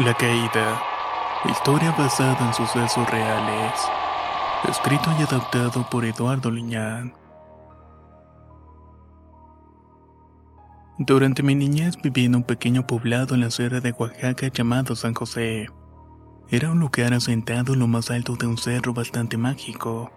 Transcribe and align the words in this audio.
La 0.00 0.14
Caída. 0.14 0.82
Historia 1.44 1.90
basada 1.90 2.46
en 2.46 2.54
sucesos 2.54 3.10
reales. 3.10 3.74
Escrito 4.66 5.10
y 5.18 5.22
adaptado 5.24 5.86
por 5.90 6.06
Eduardo 6.06 6.50
Liñán. 6.50 7.12
Durante 10.96 11.42
mi 11.42 11.54
niñez 11.54 12.00
viví 12.00 12.24
en 12.24 12.36
un 12.36 12.44
pequeño 12.44 12.86
poblado 12.86 13.34
en 13.34 13.42
la 13.42 13.50
sierra 13.50 13.80
de 13.80 13.92
Oaxaca 13.92 14.48
llamado 14.48 14.96
San 14.96 15.12
José. 15.12 15.68
Era 16.48 16.70
un 16.70 16.80
lugar 16.80 17.12
asentado 17.12 17.74
en 17.74 17.80
lo 17.80 17.86
más 17.86 18.10
alto 18.10 18.36
de 18.36 18.46
un 18.46 18.56
cerro 18.56 18.94
bastante 18.94 19.36
mágico. 19.36 20.10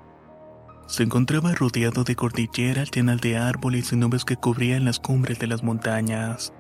Se 0.88 1.04
encontraba 1.04 1.52
rodeado 1.56 2.06
de 2.06 2.16
cordilleras 2.16 2.90
llenas 2.90 3.20
de 3.20 3.36
árboles 3.36 3.92
y 3.92 3.98
nubes 3.98 4.24
que 4.24 4.38
cubrían 4.38 4.86
las 4.86 5.02
cumbres 5.02 5.40
de 5.40 5.48
las 5.48 5.62
montañas. 5.62 6.54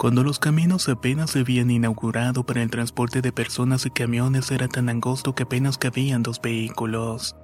Cuando 0.00 0.22
los 0.22 0.38
caminos 0.38 0.88
apenas 0.88 1.32
se 1.32 1.40
habían 1.40 1.70
inaugurado 1.70 2.44
para 2.44 2.62
el 2.62 2.70
transporte 2.70 3.20
de 3.20 3.32
personas 3.32 3.84
y 3.84 3.90
camiones 3.90 4.50
era 4.50 4.66
tan 4.66 4.88
angosto 4.88 5.34
que 5.34 5.42
apenas 5.42 5.76
cabían 5.76 6.22
dos 6.22 6.40
vehículos, 6.40 7.36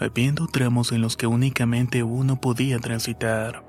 habiendo 0.00 0.48
tramos 0.48 0.90
en 0.90 1.00
los 1.00 1.16
que 1.16 1.28
únicamente 1.28 2.02
uno 2.02 2.40
podía 2.40 2.80
transitar. 2.80 3.64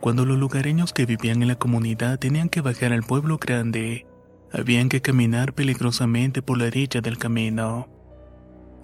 Cuando 0.00 0.24
los 0.24 0.38
lugareños 0.38 0.92
que 0.92 1.04
vivían 1.04 1.42
en 1.42 1.48
la 1.48 1.56
comunidad 1.56 2.20
tenían 2.20 2.48
que 2.48 2.60
bajar 2.60 2.92
al 2.92 3.02
pueblo 3.02 3.38
grande, 3.38 4.06
habían 4.52 4.88
que 4.88 5.02
caminar 5.02 5.52
peligrosamente 5.52 6.42
por 6.42 6.58
la 6.58 6.66
orilla 6.66 7.00
del 7.00 7.18
camino. 7.18 7.88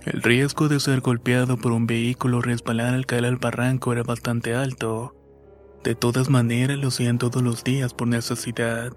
El 0.05 0.20
riesgo 0.20 0.67
de 0.67 0.81
ser 0.81 1.01
golpeado 1.01 1.59
por 1.59 1.70
un 1.70 1.86
vehículo 1.86 2.39
o 2.39 2.42
resbalar 2.42 2.95
al 2.95 3.06
caer 3.06 3.27
al 3.27 3.36
barranco 3.36 3.92
era 3.92 4.03
bastante 4.03 4.56
alto, 4.56 5.14
de 5.89 5.94
todas 5.94 6.28
maneras 6.28 6.77
lo 6.77 6.89
hacían 6.89 7.17
todos 7.17 7.42
los 7.42 7.64
días 7.64 7.94
por 7.94 8.08
necesidad. 8.08 8.92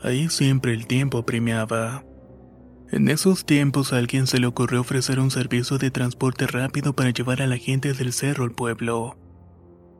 Ahí 0.00 0.28
siempre 0.28 0.72
el 0.72 0.86
tiempo 0.86 1.26
premiaba. 1.26 2.04
En 2.92 3.08
esos 3.08 3.44
tiempos 3.44 3.92
a 3.92 3.96
alguien 3.98 4.28
se 4.28 4.38
le 4.38 4.46
ocurrió 4.46 4.82
ofrecer 4.82 5.18
un 5.18 5.32
servicio 5.32 5.78
de 5.78 5.90
transporte 5.90 6.46
rápido 6.46 6.92
para 6.92 7.10
llevar 7.10 7.42
a 7.42 7.48
la 7.48 7.56
gente 7.56 7.92
del 7.92 8.12
cerro 8.12 8.44
al 8.44 8.52
pueblo. 8.52 9.18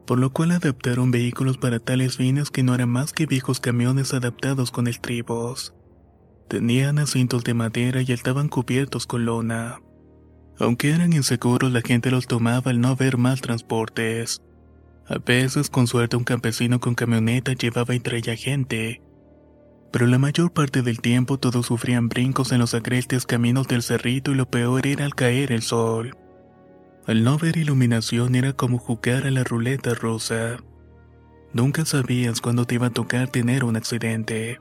Por 0.06 0.20
lo 0.20 0.32
cual 0.32 0.52
adaptaron 0.52 1.10
vehículos 1.10 1.58
para 1.58 1.80
tales 1.80 2.18
fines 2.18 2.52
que 2.52 2.62
no 2.62 2.76
eran 2.76 2.90
más 2.90 3.12
que 3.12 3.26
viejos 3.26 3.58
camiones 3.58 4.14
adaptados 4.14 4.70
con 4.70 4.86
estribos. 4.86 5.74
Tenían 6.48 7.00
asientos 7.00 7.42
de 7.42 7.54
madera 7.54 8.00
y 8.00 8.12
estaban 8.12 8.48
cubiertos 8.48 9.08
con 9.08 9.24
lona. 9.24 9.80
Aunque 10.60 10.92
eran 10.92 11.12
inseguros, 11.14 11.72
la 11.72 11.80
gente 11.80 12.12
los 12.12 12.28
tomaba 12.28 12.70
al 12.70 12.80
no 12.80 12.90
haber 12.90 13.18
más 13.18 13.40
transportes. 13.40 14.40
A 15.08 15.18
veces, 15.18 15.70
con 15.70 15.86
suerte, 15.86 16.16
un 16.16 16.24
campesino 16.24 16.80
con 16.80 16.94
camioneta 16.94 17.52
llevaba 17.52 17.94
y 17.94 18.00
traía 18.00 18.34
gente. 18.34 19.02
Pero 19.92 20.06
la 20.06 20.18
mayor 20.18 20.52
parte 20.52 20.82
del 20.82 21.00
tiempo 21.00 21.38
todos 21.38 21.66
sufrían 21.66 22.08
brincos 22.08 22.50
en 22.50 22.58
los 22.58 22.74
agrestes 22.74 23.24
caminos 23.24 23.68
del 23.68 23.82
cerrito 23.82 24.32
y 24.32 24.34
lo 24.34 24.50
peor 24.50 24.86
era 24.86 25.04
al 25.04 25.14
caer 25.14 25.52
el 25.52 25.62
sol. 25.62 26.16
Al 27.06 27.22
no 27.22 27.38
ver 27.38 27.56
iluminación 27.56 28.34
era 28.34 28.52
como 28.52 28.78
jugar 28.78 29.26
a 29.26 29.30
la 29.30 29.44
ruleta 29.44 29.94
rusa. 29.94 30.56
Nunca 31.52 31.84
sabías 31.84 32.40
cuándo 32.40 32.64
te 32.64 32.74
iba 32.74 32.88
a 32.88 32.92
tocar 32.92 33.28
tener 33.28 33.62
un 33.62 33.76
accidente. 33.76 34.60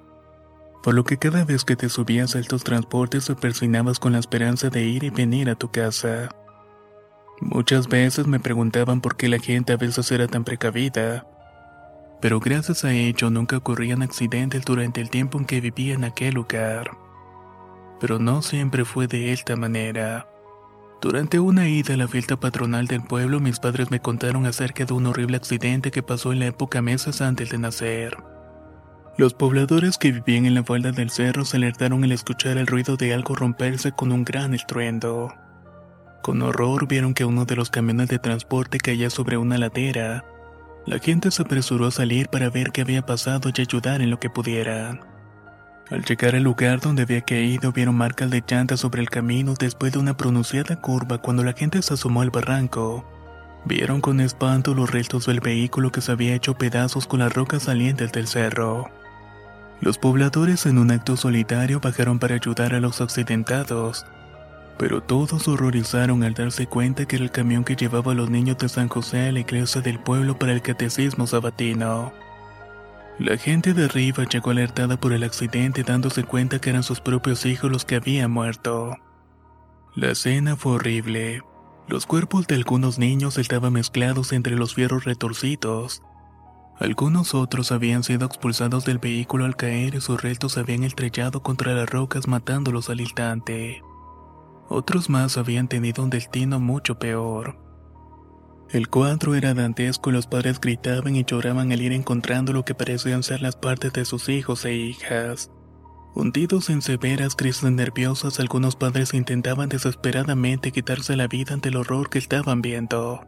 Por 0.83 0.93
lo 0.93 1.03
que 1.03 1.17
cada 1.17 1.43
vez 1.43 1.65
que 1.65 1.75
te 1.75 1.89
subías 1.89 2.35
a 2.35 2.39
estos 2.39 2.63
transportes 2.63 3.25
te 3.25 3.33
persinabas 3.33 3.99
con 3.99 4.13
la 4.13 4.19
esperanza 4.19 4.69
de 4.69 4.83
ir 4.83 5.03
y 5.03 5.09
venir 5.09 5.49
a 5.49 5.55
tu 5.55 5.71
casa. 5.71 6.29
Muchas 7.41 7.87
veces 7.87 8.27
me 8.27 8.39
preguntaban 8.39 9.01
por 9.01 9.17
qué 9.17 9.27
la 9.27 9.39
gente 9.39 9.73
a 9.73 9.77
veces 9.77 10.11
era 10.11 10.27
tan 10.27 10.43
precavida. 10.43 11.27
Pero 12.21 12.39
gracias 12.39 12.85
a 12.85 12.93
ello 12.93 13.29
nunca 13.29 13.57
ocurrían 13.57 14.01
accidentes 14.01 14.63
durante 14.63 15.01
el 15.01 15.09
tiempo 15.09 15.37
en 15.37 15.45
que 15.45 15.61
vivía 15.61 15.95
en 15.95 16.05
aquel 16.05 16.35
lugar. 16.35 16.91
Pero 17.99 18.19
no 18.19 18.41
siempre 18.41 18.85
fue 18.85 19.07
de 19.07 19.33
esta 19.33 19.55
manera. 19.55 20.27
Durante 21.01 21.39
una 21.39 21.67
ida 21.67 21.93
a 21.93 21.97
la 21.97 22.07
fiesta 22.07 22.39
patronal 22.39 22.87
del 22.87 23.03
pueblo, 23.03 23.39
mis 23.39 23.59
padres 23.59 23.91
me 23.91 23.99
contaron 23.99 24.45
acerca 24.45 24.85
de 24.85 24.93
un 24.93 25.05
horrible 25.05 25.37
accidente 25.37 25.91
que 25.91 26.01
pasó 26.03 26.31
en 26.31 26.39
la 26.39 26.47
época 26.47 26.81
meses 26.81 27.21
antes 27.21 27.49
de 27.49 27.57
nacer. 27.57 28.17
Los 29.17 29.33
pobladores 29.33 29.97
que 29.97 30.11
vivían 30.11 30.45
en 30.45 30.55
la 30.55 30.63
falda 30.63 30.91
del 30.91 31.09
cerro 31.09 31.45
se 31.45 31.57
alertaron 31.57 32.03
al 32.03 32.11
escuchar 32.11 32.57
el 32.57 32.67
ruido 32.67 32.97
de 32.97 33.13
algo 33.13 33.35
romperse 33.35 33.91
con 33.91 34.11
un 34.11 34.23
gran 34.23 34.53
estruendo. 34.53 35.33
Con 36.25 36.41
horror 36.41 36.87
vieron 36.87 37.13
que 37.13 37.23
uno 37.23 37.45
de 37.45 37.55
los 37.55 37.69
camiones 37.69 38.09
de 38.09 38.17
transporte 38.17 38.79
caía 38.79 39.11
sobre 39.11 39.37
una 39.37 39.59
ladera. 39.59 40.25
La 40.87 40.97
gente 40.97 41.29
se 41.29 41.43
apresuró 41.43 41.85
a 41.85 41.91
salir 41.91 42.29
para 42.29 42.49
ver 42.49 42.71
qué 42.71 42.81
había 42.81 43.05
pasado 43.05 43.51
y 43.55 43.61
ayudar 43.61 44.01
en 44.01 44.09
lo 44.09 44.19
que 44.19 44.31
pudieran. 44.31 45.01
Al 45.91 46.03
llegar 46.03 46.33
al 46.33 46.41
lugar 46.41 46.79
donde 46.79 47.03
había 47.03 47.21
caído 47.21 47.71
vieron 47.71 47.93
marcas 47.93 48.31
de 48.31 48.43
llantas 48.43 48.79
sobre 48.79 49.03
el 49.03 49.09
camino 49.11 49.53
después 49.53 49.93
de 49.93 49.99
una 49.99 50.17
pronunciada 50.17 50.81
curva 50.81 51.19
cuando 51.19 51.43
la 51.43 51.53
gente 51.53 51.79
se 51.83 51.93
asomó 51.93 52.23
al 52.23 52.31
barranco. 52.31 53.05
Vieron 53.65 54.01
con 54.01 54.19
espanto 54.19 54.73
los 54.73 54.89
restos 54.89 55.27
del 55.27 55.41
vehículo 55.41 55.91
que 55.91 56.01
se 56.01 56.11
había 56.11 56.33
hecho 56.33 56.57
pedazos 56.57 57.05
con 57.05 57.19
las 57.19 57.35
rocas 57.35 57.61
salientes 57.61 58.11
del 58.11 58.25
cerro. 58.25 58.89
Los 59.79 59.99
pobladores 59.99 60.65
en 60.65 60.79
un 60.79 60.89
acto 60.89 61.17
solitario 61.17 61.79
bajaron 61.81 62.17
para 62.17 62.33
ayudar 62.33 62.73
a 62.73 62.79
los 62.79 62.99
accidentados, 62.99 64.07
pero 64.77 65.01
todos 65.01 65.47
horrorizaron 65.47 66.23
al 66.23 66.33
darse 66.33 66.67
cuenta 66.67 67.05
que 67.05 67.15
era 67.15 67.25
el 67.25 67.31
camión 67.31 67.63
que 67.63 67.75
llevaba 67.75 68.11
a 68.11 68.15
los 68.15 68.29
niños 68.29 68.57
de 68.57 68.69
San 68.69 68.89
José 68.89 69.29
a 69.29 69.31
la 69.31 69.39
iglesia 69.39 69.81
del 69.81 69.99
pueblo 69.99 70.37
para 70.37 70.51
el 70.51 70.61
catecismo 70.61 71.27
sabatino. 71.27 72.11
La 73.17 73.37
gente 73.37 73.73
de 73.73 73.85
arriba 73.85 74.25
llegó 74.25 74.51
alertada 74.51 74.99
por 74.99 75.13
el 75.13 75.23
accidente 75.23 75.83
dándose 75.83 76.25
cuenta 76.25 76.59
que 76.59 76.69
eran 76.69 76.83
sus 76.83 76.99
propios 76.99 77.45
hijos 77.45 77.71
los 77.71 77.85
que 77.85 77.95
habían 77.95 78.31
muerto. 78.31 78.97
La 79.95 80.11
escena 80.11 80.57
fue 80.57 80.73
horrible. 80.73 81.41
Los 81.87 82.05
cuerpos 82.05 82.45
de 82.47 82.55
algunos 82.55 82.99
niños 82.99 83.37
estaban 83.37 83.71
mezclados 83.71 84.33
entre 84.33 84.55
los 84.57 84.75
fierros 84.75 85.05
retorcidos. 85.05 86.01
Algunos 86.77 87.33
otros 87.33 87.71
habían 87.71 88.03
sido 88.03 88.25
expulsados 88.25 88.83
del 88.83 88.97
vehículo 88.97 89.45
al 89.45 89.55
caer 89.55 89.95
y 89.95 90.01
sus 90.01 90.21
restos 90.21 90.57
habían 90.57 90.83
estrellado 90.83 91.41
contra 91.41 91.73
las 91.73 91.89
rocas 91.89 92.27
matándolos 92.27 92.89
al 92.89 92.99
instante. 92.99 93.81
Otros 94.69 95.09
más 95.09 95.37
habían 95.37 95.67
tenido 95.67 96.03
un 96.03 96.09
destino 96.09 96.59
mucho 96.59 96.97
peor. 96.97 97.57
El 98.71 98.89
cuadro 98.89 99.35
era 99.35 99.53
dantesco 99.53 100.09
y 100.09 100.13
los 100.13 100.25
padres 100.27 100.59
gritaban 100.59 101.15
y 101.15 101.23
lloraban 101.23 101.71
al 101.71 101.81
ir 101.81 101.93
encontrando 101.93 102.51
lo 102.51 102.65
que 102.65 102.73
parecían 102.73 103.21
ser 103.21 103.41
las 103.41 103.55
partes 103.55 103.93
de 103.93 104.05
sus 104.05 104.27
hijos 104.27 104.65
e 104.65 104.73
hijas. 104.73 105.51
Hundidos 106.15 106.69
en 106.69 106.81
severas 106.81 107.35
crisis 107.35 107.69
nerviosas, 107.69 108.39
algunos 108.39 108.75
padres 108.75 109.13
intentaban 109.13 109.69
desesperadamente 109.69 110.71
quitarse 110.71 111.15
la 111.15 111.27
vida 111.27 111.53
ante 111.53 111.69
el 111.69 111.75
horror 111.75 112.09
que 112.09 112.19
estaban 112.19 112.61
viendo. 112.61 113.21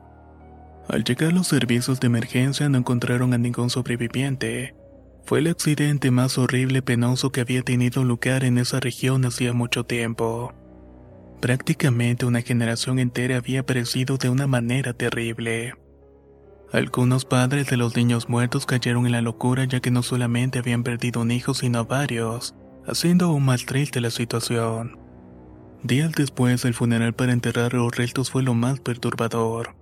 Al 0.90 1.04
llegar 1.04 1.34
los 1.34 1.48
servicios 1.48 2.00
de 2.00 2.08
emergencia 2.08 2.70
no 2.70 2.78
encontraron 2.78 3.34
a 3.34 3.38
ningún 3.38 3.70
sobreviviente. 3.70 4.74
Fue 5.26 5.40
el 5.40 5.48
accidente 5.48 6.12
más 6.12 6.38
horrible 6.38 6.80
y 6.80 6.82
penoso 6.82 7.32
que 7.32 7.42
había 7.42 7.62
tenido 7.62 8.06
lugar 8.06 8.46
en 8.46 8.58
esa 8.58 8.80
región 8.80 9.26
hacía 9.26 9.52
mucho 9.52 9.84
tiempo. 9.84 10.54
Prácticamente 11.40 12.26
una 12.26 12.42
generación 12.42 12.98
entera 12.98 13.38
había 13.38 13.64
perecido 13.64 14.18
de 14.18 14.30
una 14.30 14.48
manera 14.48 14.94
terrible. 14.94 15.76
Algunos 16.72 17.26
padres 17.26 17.68
de 17.68 17.78
los 17.78 17.96
niños 17.96 18.28
muertos 18.28 18.66
cayeron 18.66 19.06
en 19.06 19.12
la 19.12 19.22
locura 19.22 19.66
ya 19.66 19.80
que 19.80 19.92
no 19.92 20.04
solamente 20.04 20.60
habían 20.60 20.84
perdido 20.84 21.22
un 21.22 21.32
hijo 21.32 21.54
sino 21.54 21.86
varios, 21.86 22.56
haciendo 22.86 23.28
aún 23.28 23.46
más 23.46 23.66
triste 23.66 24.02
la 24.02 24.10
situación. 24.10 24.98
Días 25.84 26.12
después, 26.14 26.66
el 26.66 26.74
funeral 26.74 27.14
para 27.14 27.34
enterrar 27.34 27.74
los 27.74 27.96
restos 27.96 28.32
fue 28.32 28.42
lo 28.42 28.54
más 28.56 28.80
perturbador. 28.80 29.76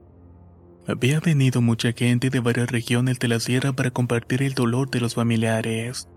Había 0.88 1.20
venido 1.20 1.62
mucha 1.62 1.94
gente 1.94 2.30
de 2.30 2.40
varias 2.42 2.70
regiones 2.70 3.18
de 3.18 3.30
la 3.30 3.40
sierra 3.40 3.74
para 3.74 3.92
compartir 3.92 4.44
el 4.44 4.54
dolor 4.54 4.92
de 4.92 5.00
los 5.00 5.16
familiares. 5.16 6.10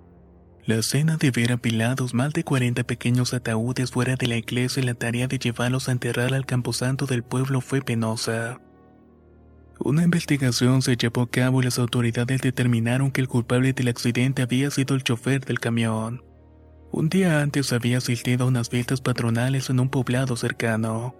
La 0.68 0.74
escena 0.74 1.16
de 1.16 1.30
ver 1.30 1.52
apilados 1.52 2.12
más 2.12 2.34
de 2.34 2.44
40 2.44 2.84
pequeños 2.84 3.32
ataúdes 3.32 3.90
fuera 3.90 4.16
de 4.16 4.26
la 4.26 4.36
iglesia 4.36 4.82
y 4.82 4.84
la 4.84 4.92
tarea 4.92 5.26
de 5.26 5.38
llevarlos 5.38 5.88
a 5.88 5.92
enterrar 5.92 6.34
al 6.34 6.44
camposanto 6.44 7.06
del 7.06 7.22
pueblo 7.22 7.62
fue 7.62 7.80
penosa. 7.80 8.60
Una 9.78 10.02
investigación 10.02 10.82
se 10.82 10.98
llevó 10.98 11.22
a 11.22 11.30
cabo 11.30 11.62
y 11.62 11.64
las 11.64 11.78
autoridades 11.78 12.42
determinaron 12.42 13.12
que 13.12 13.22
el 13.22 13.28
culpable 13.28 13.72
del 13.72 13.88
accidente 13.88 14.42
había 14.42 14.70
sido 14.70 14.94
el 14.94 15.04
chofer 15.04 15.42
del 15.42 15.58
camión. 15.58 16.22
Un 16.92 17.08
día 17.08 17.40
antes 17.40 17.72
había 17.72 17.96
asistido 17.96 18.44
a 18.44 18.48
unas 18.48 18.68
fiestas 18.68 19.00
patronales 19.00 19.70
en 19.70 19.80
un 19.80 19.88
poblado 19.88 20.36
cercano. 20.36 21.14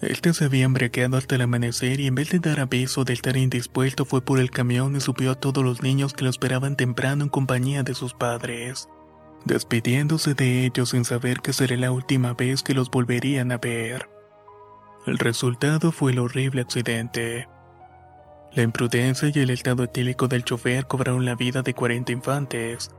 Este 0.00 0.34
se 0.34 0.44
había 0.44 0.64
embriagado 0.64 1.16
hasta 1.16 1.36
el 1.36 1.42
amanecer 1.42 2.00
y 2.00 2.08
en 2.08 2.14
vez 2.14 2.30
de 2.30 2.38
dar 2.38 2.60
aviso 2.60 3.04
de 3.04 3.12
estar 3.12 3.36
indispuesto 3.36 4.04
fue 4.04 4.22
por 4.22 4.38
el 4.38 4.50
camión 4.50 4.96
y 4.96 5.00
subió 5.00 5.32
a 5.32 5.34
todos 5.34 5.64
los 5.64 5.82
niños 5.82 6.12
que 6.12 6.24
lo 6.24 6.30
esperaban 6.30 6.76
temprano 6.76 7.24
en 7.24 7.30
compañía 7.30 7.82
de 7.82 7.94
sus 7.94 8.12
padres, 8.12 8.88
despidiéndose 9.44 10.34
de 10.34 10.66
ellos 10.66 10.90
sin 10.90 11.04
saber 11.04 11.40
que 11.40 11.52
sería 11.52 11.76
la 11.76 11.92
última 11.92 12.34
vez 12.34 12.62
que 12.62 12.74
los 12.74 12.90
volverían 12.90 13.52
a 13.52 13.58
ver. 13.58 14.08
El 15.06 15.18
resultado 15.18 15.92
fue 15.92 16.12
el 16.12 16.18
horrible 16.18 16.62
accidente. 16.62 17.48
La 18.52 18.62
imprudencia 18.62 19.30
y 19.34 19.38
el 19.38 19.50
estado 19.50 19.84
etílico 19.84 20.28
del 20.28 20.44
chofer 20.44 20.86
cobraron 20.86 21.24
la 21.24 21.34
vida 21.34 21.62
de 21.62 21.74
40 21.74 22.12
infantes. 22.12 22.90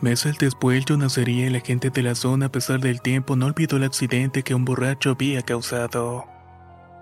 Meses 0.00 0.38
después 0.38 0.86
yo 0.86 0.96
nacería 0.96 1.46
y 1.46 1.50
la 1.50 1.60
gente 1.60 1.90
de 1.90 2.02
la 2.02 2.14
zona 2.14 2.46
a 2.46 2.52
pesar 2.52 2.80
del 2.80 3.02
tiempo 3.02 3.36
no 3.36 3.44
olvidó 3.44 3.76
el 3.76 3.84
accidente 3.84 4.42
que 4.42 4.54
un 4.54 4.64
borracho 4.64 5.10
había 5.10 5.42
causado. 5.42 6.24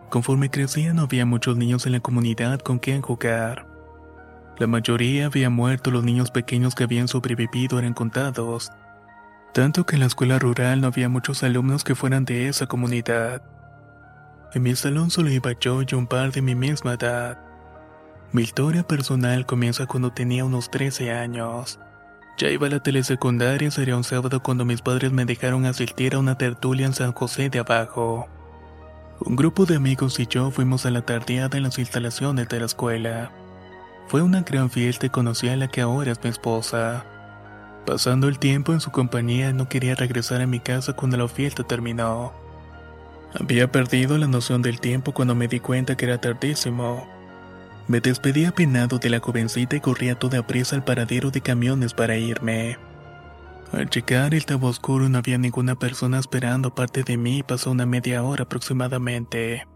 Conforme 0.08 0.50
crecía 0.50 0.92
no 0.92 1.02
había 1.02 1.24
muchos 1.24 1.56
niños 1.56 1.86
en 1.86 1.92
la 1.92 2.00
comunidad 2.00 2.58
con 2.58 2.80
quien 2.80 3.00
jugar. 3.00 3.66
La 4.58 4.66
mayoría 4.66 5.26
había 5.26 5.48
muerto, 5.48 5.92
los 5.92 6.02
niños 6.02 6.32
pequeños 6.32 6.74
que 6.74 6.82
habían 6.82 7.06
sobrevivido 7.06 7.78
eran 7.78 7.94
contados. 7.94 8.72
Tanto 9.54 9.86
que 9.86 9.94
en 9.94 10.00
la 10.00 10.06
escuela 10.06 10.40
rural 10.40 10.80
no 10.80 10.88
había 10.88 11.08
muchos 11.08 11.44
alumnos 11.44 11.84
que 11.84 11.94
fueran 11.94 12.24
de 12.24 12.48
esa 12.48 12.66
comunidad. 12.66 13.42
En 14.54 14.64
mi 14.64 14.74
salón 14.74 15.10
solo 15.10 15.30
iba 15.30 15.52
yo 15.60 15.82
y 15.82 15.94
un 15.94 16.08
par 16.08 16.32
de 16.32 16.42
mi 16.42 16.56
misma 16.56 16.94
edad. 16.94 17.38
Mi 18.32 18.42
historia 18.42 18.82
personal 18.82 19.46
comienza 19.46 19.86
cuando 19.86 20.12
tenía 20.12 20.44
unos 20.44 20.68
13 20.68 21.12
años. 21.12 21.78
Ya 22.38 22.50
iba 22.50 22.68
a 22.68 22.70
la 22.70 22.80
telesecundaria, 22.80 23.68
sería 23.72 23.96
un 23.96 24.04
sábado 24.04 24.40
cuando 24.40 24.64
mis 24.64 24.80
padres 24.80 25.10
me 25.10 25.24
dejaron 25.24 25.66
asistir 25.66 26.14
a 26.14 26.20
una 26.20 26.38
tertulia 26.38 26.86
en 26.86 26.92
San 26.92 27.12
José 27.12 27.50
de 27.50 27.58
Abajo. 27.58 28.28
Un 29.18 29.34
grupo 29.34 29.66
de 29.66 29.74
amigos 29.74 30.20
y 30.20 30.26
yo 30.28 30.52
fuimos 30.52 30.86
a 30.86 30.92
la 30.92 31.02
tardeada 31.02 31.56
en 31.56 31.64
las 31.64 31.80
instalaciones 31.80 32.48
de 32.48 32.60
la 32.60 32.66
escuela. 32.66 33.32
Fue 34.06 34.22
una 34.22 34.42
gran 34.42 34.70
fiesta 34.70 35.06
y 35.06 35.10
conocí 35.10 35.48
a 35.48 35.56
la 35.56 35.66
que 35.66 35.80
ahora 35.80 36.12
es 36.12 36.22
mi 36.22 36.30
esposa. 36.30 37.04
Pasando 37.84 38.28
el 38.28 38.38
tiempo 38.38 38.72
en 38.72 38.78
su 38.78 38.92
compañía, 38.92 39.52
no 39.52 39.68
quería 39.68 39.96
regresar 39.96 40.40
a 40.40 40.46
mi 40.46 40.60
casa 40.60 40.92
cuando 40.92 41.16
la 41.16 41.26
fiesta 41.26 41.64
terminó. 41.64 42.32
Había 43.34 43.72
perdido 43.72 44.16
la 44.16 44.28
noción 44.28 44.62
del 44.62 44.78
tiempo 44.78 45.12
cuando 45.12 45.34
me 45.34 45.48
di 45.48 45.58
cuenta 45.58 45.96
que 45.96 46.04
era 46.04 46.20
tardísimo. 46.20 47.17
Me 47.88 48.00
despedí 48.00 48.44
apenado 48.44 48.98
de 48.98 49.08
la 49.08 49.18
jovencita 49.18 49.74
y 49.76 49.80
corrí 49.80 50.10
a 50.10 50.18
toda 50.18 50.46
prisa 50.46 50.76
al 50.76 50.84
paradero 50.84 51.30
de 51.30 51.40
camiones 51.40 51.94
para 51.94 52.18
irme. 52.18 52.76
Al 53.72 53.88
llegar 53.88 54.34
estaba 54.34 54.68
oscuro 54.68 55.06
y 55.06 55.08
no 55.08 55.18
había 55.18 55.38
ninguna 55.38 55.74
persona 55.74 56.18
esperando 56.18 56.68
aparte 56.68 57.02
de 57.02 57.16
mí 57.16 57.42
pasó 57.42 57.70
una 57.70 57.86
media 57.86 58.22
hora 58.22 58.44
aproximadamente. 58.44 59.66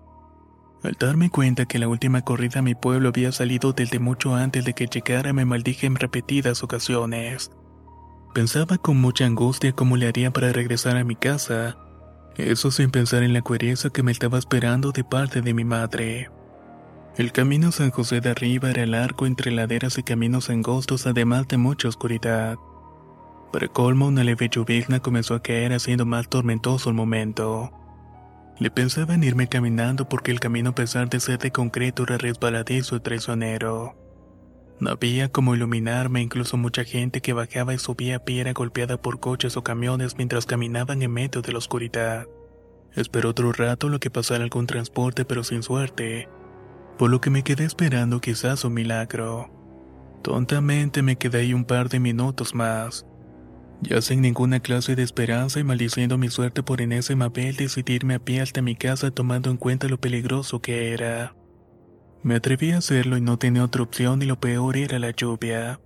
Al 0.83 0.93
darme 0.93 1.31
cuenta 1.31 1.65
que 1.65 1.79
la 1.79 1.89
última 1.89 2.23
corrida 2.23 2.59
a 2.59 2.63
mi 2.63 2.75
pueblo 2.75 3.09
había 3.09 3.33
salido 3.33 3.73
desde 3.73 3.99
mucho 3.99 4.35
antes 4.35 4.65
de 4.65 4.75
que 4.75 4.89
llegara 4.89 5.33
me 5.33 5.47
maldije 5.47 5.87
en 5.87 5.97
repetidas 5.97 6.63
ocasiones. 6.63 7.51
Pensaba 8.35 8.77
con 8.77 9.01
mucha 9.01 9.25
angustia 9.25 9.73
cómo 9.73 9.97
le 9.97 10.09
haría 10.09 10.33
para 10.33 10.53
regresar 10.53 10.97
a 10.97 11.05
mi 11.05 11.17
casa, 11.17 11.79
eso 12.37 12.71
sin 12.71 12.91
pensar 12.91 13.23
en 13.23 13.33
la 13.33 13.43
coherencia 13.43 13.91
que 13.91 14.03
me 14.03 14.13
estaba 14.13 14.39
esperando 14.39 14.91
de 14.93 15.05
parte 15.05 15.41
de 15.41 15.55
mi 15.55 15.65
madre. 15.65 16.31
El 17.19 17.31
camino 17.31 17.73
San 17.73 17.91
José 17.91 18.23
de 18.23 18.31
arriba 18.31 18.71
era 18.71 18.87
largo 18.87 19.27
entre 19.27 19.51
laderas 19.51 19.99
y 19.99 20.03
caminos 20.03 20.49
angostos, 20.49 21.07
además 21.07 21.47
de 21.47 21.59
mucha 21.59 21.89
oscuridad. 21.89 22.57
Para 23.53 23.69
colmo, 23.69 24.07
una 24.07 24.25
leve 24.25 24.49
lluvia 24.49 24.99
comenzó 25.01 25.35
a 25.35 25.43
caer, 25.43 25.75
haciendo 25.75 26.07
más 26.07 26.31
tormentoso 26.31 26.89
el 26.89 26.97
momento. 26.97 27.71
Le 28.59 28.71
pensaba 28.71 29.13
en 29.13 29.25
irme 29.25 29.47
caminando 29.47 30.09
porque 30.09 30.31
el 30.31 30.41
camino, 30.41 30.71
a 30.71 30.75
pesar 30.75 31.11
de 31.11 31.21
ser 31.21 31.39
de 31.39 31.51
concreto, 31.51 32.05
era 32.05 32.17
resbaladizo 32.17 32.97
y 32.97 33.01
traicionero. 33.01 33.95
No 34.81 34.89
había 34.89 35.29
como 35.29 35.55
iluminarme, 35.55 36.23
incluso 36.23 36.57
mucha 36.57 36.85
gente 36.85 37.21
que 37.21 37.35
bajaba 37.35 37.75
y 37.75 37.79
subía 37.79 38.17
a 38.17 38.25
pie 38.25 38.41
era 38.41 38.55
golpeada 38.55 38.97
por 38.97 39.21
coches 39.21 39.59
o 39.59 39.63
camiones 39.63 40.17
mientras 40.17 40.47
caminaban 40.47 41.03
en 41.03 41.13
medio 41.13 41.43
de 41.43 41.53
la 41.53 41.59
oscuridad. 41.59 42.27
Esperó 42.95 43.31
otro 43.31 43.53
rato 43.53 43.91
lo 43.91 44.01
que 44.01 44.11
pasara 44.11 44.45
algún 44.45 44.67
transporte, 44.67 45.27
pero 45.27 45.45
sin 45.45 45.63
suerte, 45.63 46.29
por 46.99 47.11
lo 47.11 47.21
que 47.21 47.31
me 47.31 47.43
quedé 47.43 47.65
esperando 47.65 48.21
quizás 48.21 48.65
un 48.65 48.75
milagro. 48.75 49.51
Tontamente 50.23 51.03
me 51.03 51.17
quedé 51.17 51.39
ahí 51.41 51.55
un 51.55 51.65
par 51.65 51.89
de 51.89 51.99
minutos 51.99 52.55
más. 52.55 53.07
Ya 53.81 54.01
sin 54.01 54.21
ninguna 54.21 54.61
clase 54.61 54.95
de 54.95 55.03
esperanza 55.03 55.59
y 55.59 55.65
maldiciendo 55.65 56.17
mi 56.17 56.29
suerte 56.29 56.63
por 56.63 56.81
en 56.81 56.93
ese 56.93 57.17
mapel 57.17 57.57
decidirme 57.57 58.15
a 58.15 58.19
pie 58.21 58.41
hasta 58.41 58.63
mi 58.63 58.77
casa 58.77 59.11
tomando 59.11 59.51
en 59.51 59.57
cuenta 59.57 59.89
lo 59.89 59.99
peligroso 59.99 60.61
que 60.61 60.93
era. 60.93 61.35
Me 62.23 62.37
atreví 62.37 62.71
a 62.71 62.79
hacerlo 62.79 63.17
y 63.17 63.21
no 63.21 63.37
tenía 63.39 63.65
otra 63.65 63.83
opción 63.83 64.23
y 64.23 64.27
lo 64.27 64.39
peor 64.39 64.77
era 64.77 65.01
la 65.01 65.11
lluvia. 65.11 65.81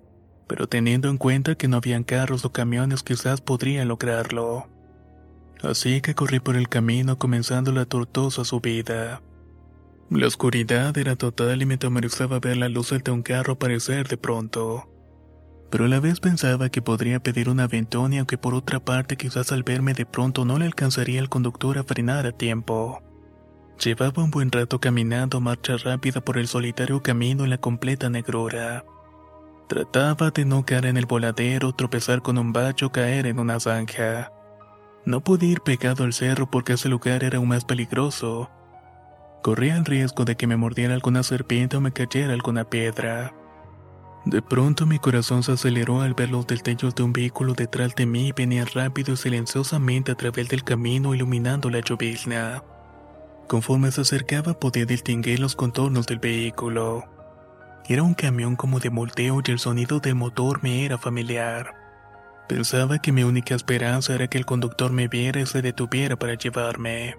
Pero 0.47 0.69
teniendo 0.69 1.09
en 1.09 1.17
cuenta 1.17 1.55
que 1.55 1.69
no 1.69 1.79
habían 1.79 2.05
carros 2.05 2.44
o 2.44 2.52
camiones 2.52 3.02
quizás 3.02 3.41
podría 3.41 3.87
lograrlo. 3.87 4.69
Así 5.62 6.02
que 6.02 6.14
corrí 6.14 6.38
por 6.38 6.56
el 6.56 6.69
camino 6.69 7.19
comenzando 7.19 7.73
la 7.73 7.87
tortuosa 7.87 8.44
subida. 8.44 9.23
La 10.08 10.29
oscuridad 10.29 10.97
era 10.99 11.17
total 11.17 11.62
y 11.62 11.67
me 11.67 11.79
temorizaba 11.79 12.38
ver 12.38 12.58
la 12.58 12.69
luz 12.69 12.91
de 12.91 13.11
un 13.11 13.23
carro 13.23 13.55
aparecer 13.55 14.06
de 14.06 14.17
pronto. 14.17 14.88
Pero 15.69 15.87
a 15.87 15.88
la 15.88 15.99
vez 15.99 16.20
pensaba 16.20 16.69
que 16.69 16.81
podría 16.81 17.19
pedir 17.20 17.49
un 17.49 17.58
aventón 17.58 18.12
y 18.12 18.19
aunque 18.19 18.38
por 18.38 18.55
otra 18.55 18.79
parte 18.79 19.17
quizás 19.17 19.50
al 19.50 19.64
verme 19.64 19.94
de 19.94 20.06
pronto 20.06 20.44
no 20.44 20.58
le 20.58 20.67
alcanzaría 20.67 21.20
al 21.20 21.29
conductor 21.29 21.76
a 21.76 21.82
frenar 21.82 22.25
a 22.25 22.31
tiempo. 22.31 23.03
Llevaba 23.85 24.23
un 24.23 24.31
buen 24.31 24.53
rato 24.53 24.81
caminando 24.81 25.41
marcha 25.41 25.76
rápida 25.76 26.20
por 26.20 26.38
el 26.38 26.47
solitario 26.47 27.02
camino 27.02 27.43
en 27.43 27.50
la 27.50 27.59
completa 27.59 28.09
negrura. 28.09 28.85
Trataba 29.69 30.30
de 30.30 30.45
no 30.45 30.64
caer 30.64 30.87
en 30.87 30.99
el 30.99 31.07
voladero, 31.07 31.73
tropezar 31.73 32.23
con 32.23 32.38
un 32.38 32.52
bacho 32.52 32.92
caer 32.92 33.26
en 33.26 33.40
una 33.40 33.59
zanja. 33.59 34.30
No 35.04 35.23
podía 35.25 35.50
ir 35.50 35.61
pegado 35.62 36.04
al 36.04 36.12
cerro 36.12 36.49
porque 36.49 36.75
ese 36.75 36.88
lugar 36.88 37.25
era 37.25 37.38
aún 37.38 37.49
más 37.49 37.64
peligroso. 37.64 38.49
Corría 39.43 39.76
el 39.76 39.85
riesgo 39.85 40.25
de 40.25 40.37
que 40.37 40.47
me 40.47 40.57
mordiera 40.57 40.95
alguna 40.95 41.23
serpiente 41.23 41.76
o 41.76 41.81
me 41.81 41.93
cayera 41.93 42.33
alguna 42.33 42.64
piedra. 42.64 43.33
De 44.26 44.43
pronto 44.43 44.87
mi 44.87 44.99
corazón 44.99 45.45
se 45.45 45.52
aceleró 45.52 46.00
al 46.02 46.14
ver 46.14 46.31
los 46.31 46.49
destellos 46.49 46.97
de 46.97 47.05
un 47.05 47.12
vehículo 47.12 47.55
detrás 47.55 47.95
de 47.95 48.07
mí 48.07 48.28
y 48.28 48.33
venía 48.33 48.64
rápido 48.64 49.14
y 49.14 49.16
silenciosamente 49.16 50.11
a 50.11 50.16
través 50.16 50.49
del 50.49 50.64
camino 50.64 51.14
iluminando 51.14 51.71
la 51.71 51.78
llovizna. 51.78 52.64
Conforme 53.47 53.93
se 53.93 54.00
acercaba 54.00 54.59
podía 54.59 54.85
distinguir 54.85 55.38
los 55.38 55.55
contornos 55.55 56.09
del 56.09 56.19
vehículo. 56.19 57.05
Era 57.88 58.02
un 58.02 58.14
camión 58.14 58.57
como 58.57 58.81
de 58.81 58.88
volteo 58.88 59.40
y 59.47 59.50
el 59.52 59.61
sonido 59.61 60.00
del 60.00 60.16
motor 60.16 60.61
me 60.61 60.85
era 60.85 60.99
familiar. 60.99 61.75
Pensaba 62.49 62.99
que 62.99 63.12
mi 63.12 63.23
única 63.23 63.55
esperanza 63.55 64.14
era 64.14 64.26
que 64.26 64.38
el 64.38 64.47
conductor 64.47 64.90
me 64.90 65.07
viera 65.07 65.40
y 65.40 65.47
se 65.47 65.62
detuviera 65.62 66.16
para 66.16 66.35
llevarme. 66.35 67.16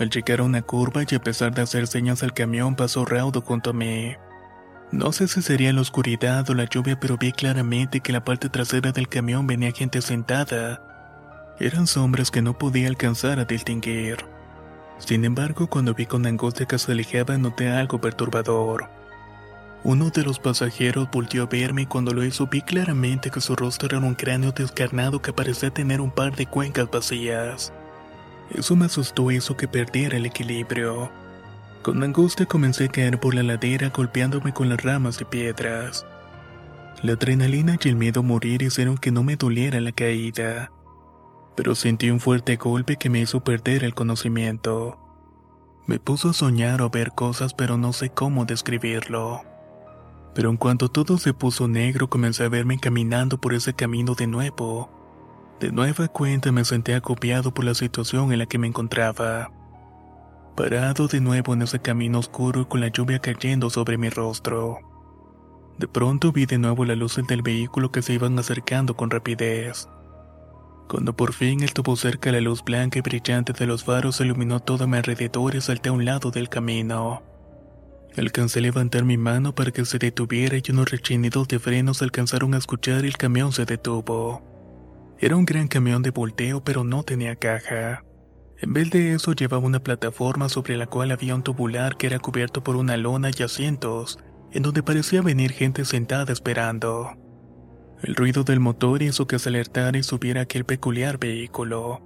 Al 0.00 0.08
llegar 0.08 0.40
a 0.40 0.44
una 0.44 0.62
curva 0.62 1.02
y 1.06 1.14
a 1.14 1.20
pesar 1.20 1.54
de 1.54 1.60
hacer 1.60 1.86
señas 1.86 2.22
al 2.22 2.32
camión 2.32 2.74
pasó 2.74 3.04
raudo 3.04 3.42
junto 3.42 3.70
a 3.70 3.72
mí. 3.74 4.14
No 4.92 5.12
sé 5.12 5.28
si 5.28 5.42
sería 5.42 5.74
la 5.74 5.82
oscuridad 5.82 6.48
o 6.48 6.54
la 6.54 6.64
lluvia 6.64 6.98
pero 6.98 7.18
vi 7.18 7.32
claramente 7.32 8.00
que 8.00 8.14
la 8.14 8.24
parte 8.24 8.48
trasera 8.48 8.92
del 8.92 9.08
camión 9.08 9.46
venía 9.46 9.72
gente 9.72 10.00
sentada. 10.00 10.80
Eran 11.60 11.86
sombras 11.86 12.30
que 12.30 12.40
no 12.40 12.56
podía 12.56 12.88
alcanzar 12.88 13.40
a 13.40 13.44
distinguir. 13.44 14.24
Sin 14.96 15.26
embargo, 15.26 15.66
cuando 15.66 15.92
vi 15.92 16.06
con 16.06 16.24
angustia 16.24 16.64
que 16.64 16.78
se 16.78 16.92
alejaba, 16.92 17.36
noté 17.36 17.68
algo 17.68 18.00
perturbador. 18.00 18.88
Uno 19.84 20.08
de 20.08 20.22
los 20.22 20.38
pasajeros 20.38 21.10
volvió 21.12 21.42
a 21.42 21.46
verme 21.46 21.82
y 21.82 21.86
cuando 21.86 22.14
lo 22.14 22.24
hizo 22.24 22.46
vi 22.46 22.62
claramente 22.62 23.30
que 23.30 23.42
su 23.42 23.54
rostro 23.54 23.98
era 23.98 24.06
un 24.06 24.14
cráneo 24.14 24.52
descarnado 24.52 25.20
que 25.20 25.34
parecía 25.34 25.68
tener 25.68 26.00
un 26.00 26.10
par 26.10 26.34
de 26.34 26.46
cuencas 26.46 26.90
vacías. 26.90 27.70
Eso 28.54 28.76
me 28.76 28.86
asustó 28.86 29.30
y 29.30 29.36
hizo 29.36 29.56
que 29.56 29.68
perdiera 29.68 30.16
el 30.16 30.26
equilibrio. 30.26 31.10
Con 31.82 32.02
angustia 32.02 32.46
comencé 32.46 32.86
a 32.86 32.88
caer 32.88 33.20
por 33.20 33.34
la 33.34 33.42
ladera 33.42 33.90
golpeándome 33.90 34.52
con 34.52 34.68
las 34.68 34.82
ramas 34.82 35.20
y 35.20 35.24
piedras. 35.24 36.04
La 37.02 37.12
adrenalina 37.12 37.78
y 37.82 37.88
el 37.88 37.96
miedo 37.96 38.20
a 38.20 38.22
morir 38.22 38.62
hicieron 38.62 38.98
que 38.98 39.10
no 39.10 39.22
me 39.22 39.36
doliera 39.36 39.80
la 39.80 39.92
caída 39.92 40.70
pero 41.60 41.74
sentí 41.74 42.10
un 42.10 42.20
fuerte 42.20 42.56
golpe 42.56 42.96
que 42.96 43.10
me 43.10 43.20
hizo 43.20 43.44
perder 43.44 43.84
el 43.84 43.94
conocimiento. 43.94 44.98
Me 45.86 45.98
puso 45.98 46.30
a 46.30 46.32
soñar 46.32 46.80
o 46.80 46.88
ver 46.88 47.12
cosas 47.12 47.52
pero 47.52 47.76
no 47.76 47.92
sé 47.92 48.08
cómo 48.08 48.46
describirlo. 48.46 49.42
Pero 50.34 50.48
en 50.48 50.56
cuanto 50.56 50.88
todo 50.88 51.18
se 51.18 51.34
puso 51.34 51.68
negro 51.68 52.08
comencé 52.08 52.44
a 52.44 52.48
verme 52.48 52.78
caminando 52.78 53.38
por 53.38 53.52
ese 53.52 53.74
camino 53.74 54.14
de 54.14 54.26
nuevo. 54.26 54.90
De 55.60 55.70
nueva 55.70 56.08
cuenta 56.08 56.52
me 56.52 56.64
senté 56.64 56.94
acopiado 56.94 57.52
por 57.52 57.66
la 57.66 57.74
situación 57.74 58.32
en 58.32 58.38
la 58.38 58.46
que 58.46 58.56
me 58.56 58.66
encontraba. 58.66 59.52
Parado 60.56 61.06
de 61.06 61.20
nuevo 61.20 61.52
en 61.52 61.60
ese 61.60 61.80
camino 61.80 62.18
oscuro 62.18 62.66
con 62.66 62.80
la 62.80 62.88
lluvia 62.88 63.18
cayendo 63.18 63.68
sobre 63.68 63.98
mi 63.98 64.08
rostro. 64.08 64.78
De 65.76 65.86
pronto 65.86 66.32
vi 66.32 66.46
de 66.46 66.56
nuevo 66.56 66.86
las 66.86 66.96
luces 66.96 67.26
del 67.26 67.42
vehículo 67.42 67.92
que 67.92 68.00
se 68.00 68.14
iban 68.14 68.38
acercando 68.38 68.96
con 68.96 69.10
rapidez. 69.10 69.86
Cuando 70.88 71.14
por 71.14 71.34
fin 71.34 71.62
estuvo 71.62 71.94
cerca 71.94 72.32
la 72.32 72.40
luz 72.40 72.64
blanca 72.64 72.98
y 72.98 73.02
brillante 73.02 73.52
de 73.52 73.66
los 73.66 73.84
faros 73.84 74.18
iluminó 74.22 74.60
todo 74.60 74.84
a 74.84 74.86
mi 74.86 74.96
alrededor 74.96 75.54
y 75.56 75.60
salté 75.60 75.90
a 75.90 75.92
un 75.92 76.06
lado 76.06 76.30
del 76.30 76.48
camino. 76.48 77.22
Alcancé 78.16 78.60
a 78.60 78.62
levantar 78.62 79.04
mi 79.04 79.18
mano 79.18 79.54
para 79.54 79.72
que 79.72 79.84
se 79.84 79.98
detuviera 79.98 80.56
y 80.56 80.62
unos 80.70 80.90
rechinidos 80.90 81.48
de 81.48 81.58
frenos 81.58 82.00
alcanzaron 82.00 82.54
a 82.54 82.58
escuchar 82.58 83.04
y 83.04 83.08
el 83.08 83.18
camión 83.18 83.52
se 83.52 83.66
detuvo. 83.66 84.42
Era 85.22 85.36
un 85.36 85.44
gran 85.44 85.68
camión 85.68 86.02
de 86.02 86.10
volteo 86.10 86.64
pero 86.64 86.82
no 86.82 87.02
tenía 87.02 87.36
caja. 87.36 88.04
En 88.58 88.72
vez 88.72 88.90
de 88.90 89.12
eso 89.12 89.32
llevaba 89.34 89.66
una 89.66 89.82
plataforma 89.82 90.48
sobre 90.48 90.78
la 90.78 90.86
cual 90.86 91.10
había 91.10 91.34
un 91.34 91.42
tubular 91.42 91.98
que 91.98 92.06
era 92.06 92.18
cubierto 92.18 92.62
por 92.62 92.76
una 92.76 92.96
lona 92.96 93.30
y 93.36 93.42
asientos, 93.42 94.18
en 94.52 94.62
donde 94.62 94.82
parecía 94.82 95.20
venir 95.20 95.52
gente 95.52 95.84
sentada 95.84 96.32
esperando. 96.32 97.10
El 98.02 98.14
ruido 98.14 98.44
del 98.44 98.60
motor 98.60 99.02
hizo 99.02 99.26
que 99.26 99.38
se 99.38 99.50
alertara 99.50 99.98
y 99.98 100.02
subiera 100.02 100.42
aquel 100.42 100.64
peculiar 100.64 101.18
vehículo. 101.18 102.00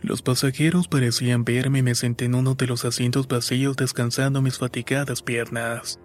Los 0.00 0.22
pasajeros 0.22 0.88
parecían 0.88 1.44
verme 1.44 1.80
y 1.80 1.82
me 1.82 1.94
senté 1.94 2.24
en 2.24 2.34
uno 2.34 2.54
de 2.54 2.66
los 2.66 2.86
asientos 2.86 3.28
vacíos 3.28 3.76
descansando 3.76 4.40
mis 4.40 4.58
fatigadas 4.58 5.20
piernas. 5.22 6.00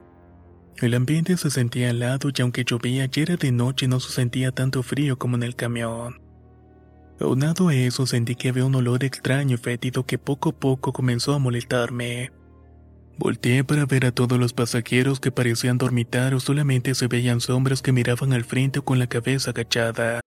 El 0.82 0.94
ambiente 0.96 1.38
se 1.38 1.50
sentía 1.50 1.92
helado 1.92 2.30
y 2.36 2.42
aunque 2.42 2.66
llovía 2.66 3.08
y 3.14 3.20
era 3.22 3.38
de 3.38 3.54
noche 3.54 3.88
no 3.88 4.02
se 4.02 4.12
sentía 4.12 4.52
tanto 4.52 4.84
frío 4.84 5.18
como 5.18 5.38
en 5.38 5.44
el 5.44 5.56
camión. 5.56 6.25
Aunado 7.20 7.70
a 7.70 7.76
eso 7.76 8.06
sentí 8.06 8.36
que 8.36 8.50
había 8.50 8.66
un 8.66 8.76
olor 8.76 9.04
extraño 9.04 9.56
y 9.56 9.58
fétido 9.58 10.06
que 10.06 10.18
poco 10.18 10.50
a 10.50 10.52
poco 10.52 10.92
comenzó 10.92 11.34
a 11.34 11.40
molestarme. 11.40 12.32
Volteé 13.18 13.64
para 13.64 13.86
ver 13.86 14.06
a 14.06 14.12
todos 14.12 14.38
los 14.38 14.52
pasajeros 14.52 15.22
que 15.22 15.32
parecían 15.32 15.78
dormitar 15.78 16.34
o 16.34 16.42
solamente 16.42 16.94
se 16.94 17.08
veían 17.08 17.40
sombras 17.40 17.82
que 17.82 17.94
miraban 17.94 18.34
al 18.34 18.44
frente 18.44 18.82
con 18.82 19.00
la 19.00 19.08
cabeza 19.08 19.52
agachada. 19.52 20.20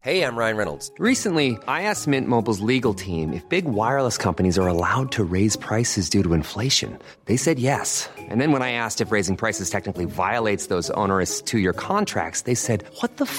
Hey, 0.00 0.22
I'm 0.22 0.36
Ryan 0.36 0.56
Reynolds. 0.56 0.90
Recently, 0.98 1.58
I 1.68 1.82
asked 1.82 2.08
Mint 2.08 2.28
Mobile's 2.28 2.60
legal 2.60 2.94
team 2.94 3.32
if 3.32 3.48
big 3.48 3.66
wireless 3.66 4.16
companies 4.16 4.58
are 4.58 4.68
allowed 4.68 5.10
to 5.12 5.24
raise 5.24 5.56
prices 5.56 6.08
due 6.08 6.22
to 6.22 6.34
inflation. 6.34 6.98
They 7.26 7.36
said 7.36 7.58
yes. 7.58 8.08
And 8.30 8.40
then 8.40 8.52
when 8.52 8.62
I 8.62 8.72
asked 8.72 9.00
if 9.00 9.12
raising 9.12 9.36
prices 9.36 9.70
technically 9.70 10.06
violates 10.06 10.68
those 10.68 10.90
onerous 10.90 11.42
two-year 11.42 11.72
contracts, 11.74 12.42
they 12.42 12.54
said, 12.54 12.84
"What 13.00 13.16
the 13.18 13.26
f*** 13.26 13.38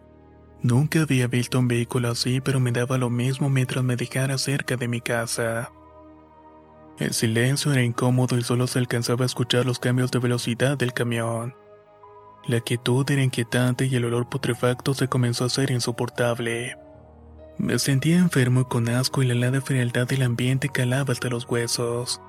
Nunca 0.63 1.01
había 1.01 1.27
visto 1.27 1.57
un 1.57 1.67
vehículo 1.67 2.11
así, 2.11 2.39
pero 2.39 2.59
me 2.59 2.71
daba 2.71 2.97
lo 2.97 3.09
mismo 3.09 3.49
mientras 3.49 3.83
me 3.83 3.95
dejara 3.95 4.37
cerca 4.37 4.77
de 4.77 4.87
mi 4.87 5.01
casa. 5.01 5.71
El 6.99 7.13
silencio 7.13 7.71
era 7.71 7.81
incómodo 7.81 8.37
y 8.37 8.43
solo 8.43 8.67
se 8.67 8.77
alcanzaba 8.77 9.23
a 9.23 9.25
escuchar 9.25 9.65
los 9.65 9.79
cambios 9.79 10.11
de 10.11 10.19
velocidad 10.19 10.77
del 10.77 10.93
camión. 10.93 11.55
La 12.47 12.59
quietud 12.59 13.09
era 13.09 13.23
inquietante 13.23 13.85
y 13.85 13.95
el 13.95 14.05
olor 14.05 14.29
putrefacto 14.29 14.93
se 14.93 15.07
comenzó 15.07 15.45
a 15.45 15.47
hacer 15.47 15.71
insoportable. 15.71 16.77
Me 17.57 17.79
sentía 17.79 18.17
enfermo 18.17 18.61
y 18.61 18.65
con 18.65 18.87
asco 18.87 19.23
y 19.23 19.27
la 19.27 19.33
helada 19.33 19.61
frialdad 19.61 20.07
del 20.07 20.21
ambiente 20.21 20.69
calaba 20.69 21.11
hasta 21.11 21.29
los 21.29 21.47
huesos. 21.49 22.21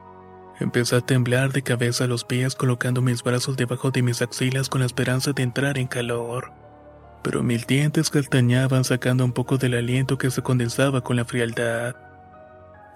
Empecé 0.59 0.97
a 0.97 1.01
temblar 1.03 1.53
de 1.53 1.62
cabeza 1.62 2.05
a 2.05 2.07
los 2.07 2.25
pies 2.25 2.55
colocando 2.55 3.03
mis 3.03 3.23
brazos 3.23 3.57
debajo 3.57 3.91
de 3.91 4.03
mis 4.03 4.23
axilas 4.23 4.71
con 4.71 4.81
la 4.81 4.87
esperanza 4.87 5.33
de 5.33 5.43
entrar 5.43 5.77
en 5.77 5.87
calor. 5.87 6.62
Pero 7.23 7.43
mis 7.43 7.67
dientes 7.67 8.11
castañaban 8.11 8.85
sacando 8.85 9.25
un 9.25 9.33
poco 9.33 9.59
del 9.59 9.75
aliento 9.75 10.19
que 10.19 10.31
se 10.31 10.43
condensaba 10.43 11.02
con 11.02 11.17
la 11.17 11.25
frialdad. 11.25 11.95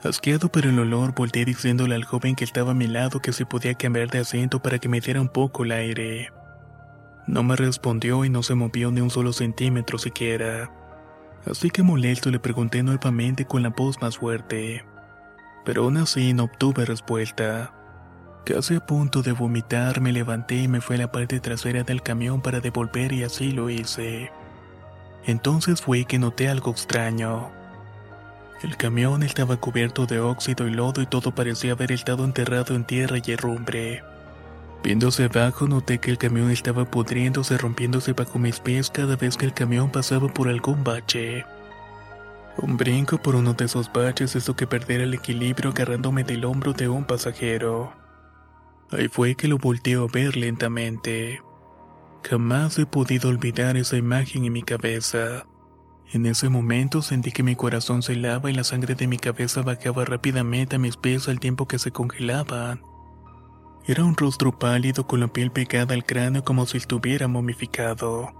Asqueado 0.02 0.48
por 0.48 0.66
el 0.66 0.78
olor, 0.78 1.14
volteé 1.14 1.44
diciéndole 1.44 1.94
al 1.94 2.04
joven 2.04 2.34
que 2.34 2.44
estaba 2.44 2.72
a 2.72 2.74
mi 2.74 2.86
lado 2.86 3.20
que 3.20 3.32
se 3.32 3.46
podía 3.46 3.74
cambiar 3.74 4.10
de 4.10 4.18
asiento 4.18 4.60
para 4.60 4.78
que 4.78 4.88
me 4.88 5.00
diera 5.00 5.20
un 5.20 5.28
poco 5.28 5.64
el 5.64 5.72
aire. 5.72 6.30
No 7.26 7.42
me 7.42 7.56
respondió 7.56 8.24
y 8.24 8.30
no 8.30 8.42
se 8.42 8.54
movió 8.54 8.90
ni 8.90 9.00
un 9.00 9.10
solo 9.10 9.32
centímetro 9.32 9.98
siquiera. 9.98 10.70
Así 11.44 11.70
que 11.70 11.82
molesto 11.82 12.30
le 12.30 12.38
pregunté 12.40 12.82
nuevamente 12.82 13.46
con 13.46 13.62
la 13.62 13.70
voz 13.70 14.00
más 14.00 14.18
fuerte. 14.18 14.84
Pero 15.64 15.84
aún 15.84 15.96
así 15.96 16.34
no 16.34 16.44
obtuve 16.44 16.84
respuesta. 16.84 17.75
Casi 18.46 18.76
a 18.76 18.80
punto 18.80 19.22
de 19.22 19.32
vomitar 19.32 20.00
me 20.00 20.12
levanté 20.12 20.54
y 20.54 20.68
me 20.68 20.80
fui 20.80 20.94
a 20.94 21.00
la 21.00 21.10
parte 21.10 21.40
trasera 21.40 21.82
del 21.82 22.00
camión 22.00 22.40
para 22.40 22.60
devolver 22.60 23.12
y 23.12 23.24
así 23.24 23.50
lo 23.50 23.70
hice. 23.70 24.30
Entonces 25.24 25.82
fue 25.82 26.04
que 26.04 26.20
noté 26.20 26.48
algo 26.48 26.70
extraño. 26.70 27.50
El 28.62 28.76
camión 28.76 29.24
estaba 29.24 29.56
cubierto 29.56 30.06
de 30.06 30.20
óxido 30.20 30.68
y 30.68 30.70
lodo 30.70 31.02
y 31.02 31.06
todo 31.06 31.34
parecía 31.34 31.72
haber 31.72 31.90
estado 31.90 32.24
enterrado 32.24 32.76
en 32.76 32.84
tierra 32.84 33.16
y 33.18 33.32
herrumbre. 33.32 34.04
Viéndose 34.84 35.24
abajo 35.24 35.66
noté 35.66 35.98
que 35.98 36.12
el 36.12 36.18
camión 36.18 36.52
estaba 36.52 36.84
pudriéndose 36.84 37.58
rompiéndose 37.58 38.12
bajo 38.12 38.38
mis 38.38 38.60
pies 38.60 38.90
cada 38.90 39.16
vez 39.16 39.36
que 39.36 39.46
el 39.46 39.54
camión 39.54 39.90
pasaba 39.90 40.28
por 40.28 40.46
algún 40.46 40.84
bache. 40.84 41.44
Un 42.58 42.76
brinco 42.76 43.18
por 43.18 43.34
uno 43.34 43.54
de 43.54 43.64
esos 43.64 43.92
baches 43.92 44.36
hizo 44.36 44.54
que 44.54 44.68
perdiera 44.68 45.02
el 45.02 45.14
equilibrio 45.14 45.70
agarrándome 45.70 46.22
del 46.22 46.44
hombro 46.44 46.74
de 46.74 46.88
un 46.88 47.04
pasajero. 47.04 48.05
Ahí 48.90 49.08
fue 49.08 49.34
que 49.34 49.48
lo 49.48 49.58
volteé 49.58 49.94
a 49.94 50.06
ver 50.12 50.36
lentamente. 50.36 51.42
Jamás 52.22 52.78
he 52.78 52.86
podido 52.86 53.28
olvidar 53.28 53.76
esa 53.76 53.96
imagen 53.96 54.44
en 54.44 54.52
mi 54.52 54.62
cabeza. 54.62 55.46
En 56.12 56.24
ese 56.26 56.48
momento 56.48 57.02
sentí 57.02 57.32
que 57.32 57.42
mi 57.42 57.56
corazón 57.56 58.02
se 58.02 58.12
helaba 58.12 58.50
y 58.50 58.54
la 58.54 58.64
sangre 58.64 58.94
de 58.94 59.08
mi 59.08 59.18
cabeza 59.18 59.62
bajaba 59.62 60.04
rápidamente 60.04 60.76
a 60.76 60.78
mis 60.78 60.96
pies 60.96 61.28
al 61.28 61.40
tiempo 61.40 61.66
que 61.66 61.78
se 61.78 61.90
congelaban. 61.90 62.82
Era 63.86 64.04
un 64.04 64.16
rostro 64.16 64.56
pálido 64.58 65.06
con 65.06 65.20
la 65.20 65.28
piel 65.28 65.50
pegada 65.50 65.94
al 65.94 66.04
cráneo 66.04 66.44
como 66.44 66.66
si 66.66 66.78
estuviera 66.78 67.28
momificado. 67.28 68.32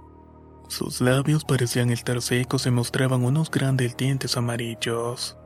Sus 0.67 0.99
labios 0.99 1.45
parecían 1.45 1.89
estar 1.89 2.21
secos 2.21 2.65
y 2.65 2.71
mostraban 2.71 3.23
unos 3.23 3.49
grandes 3.49 3.95
dientes 3.95 4.35
amarillos. 4.35 5.37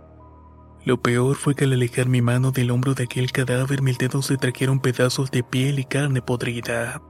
Lo 0.84 1.00
peor 1.00 1.36
fue 1.36 1.54
que 1.54 1.66
al 1.66 1.74
alejar 1.74 2.08
mi 2.08 2.22
mano 2.22 2.52
del 2.52 2.72
hombro 2.72 2.96
de 2.96 3.04
aquel 3.04 3.32
cadáver 3.32 3.84
mis 3.84 4.00
dedos 4.00 4.26
se 4.26 4.38
trajeron 4.38 4.80
pedazos 4.80 5.30
de 5.30 5.44
piel 5.44 5.78
y 5.78 5.86
carne 5.86 6.22
podrida. 6.24 7.02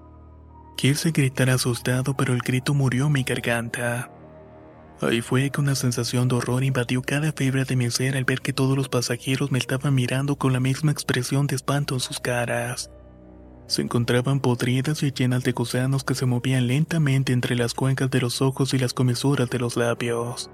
Quise 0.76 1.12
gritar 1.12 1.50
asustado 1.50 2.16
pero 2.18 2.34
el 2.34 2.42
grito 2.42 2.74
murió 2.74 3.08
en 3.08 3.14
mi 3.14 3.24
garganta. 3.24 4.12
Ahí 5.00 5.22
fue 5.22 5.50
que 5.50 5.62
una 5.62 5.76
sensación 5.76 6.28
de 6.28 6.36
horror 6.36 6.64
invadió 6.64 7.02
cada 7.02 7.32
fibra 7.32 7.64
de 7.64 7.76
mi 7.76 7.90
ser 7.90 8.18
al 8.18 8.26
ver 8.26 8.42
que 8.42 8.54
todos 8.54 8.78
los 8.78 8.90
pasajeros 8.90 9.52
me 9.52 9.58
estaban 9.58 9.96
mirando 9.96 10.36
con 10.36 10.54
la 10.54 10.60
misma 10.60 10.92
expresión 10.92 11.48
de 11.48 11.56
espanto 11.56 11.96
en 11.96 12.02
sus 12.02 12.20
caras. 12.20 12.92
Se 13.68 13.82
encontraban 13.82 14.42
podridas 14.42 15.02
y 15.02 15.12
llenas 15.12 15.44
de 15.44 15.54
gusanos 15.54 16.04
que 16.04 16.14
se 16.14 16.26
movían 16.26 16.68
lentamente 16.68 17.32
entre 17.32 17.56
las 17.56 17.74
cuencas 17.74 18.12
de 18.12 18.20
los 18.20 18.42
ojos 18.42 18.74
y 18.74 18.78
las 18.78 18.94
comisuras 18.94 19.50
de 19.50 19.60
los 19.60 19.78
labios. 19.78 20.52